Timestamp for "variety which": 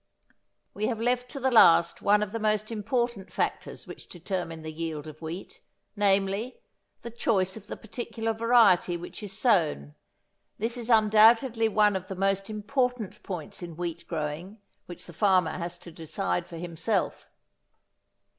8.33-9.21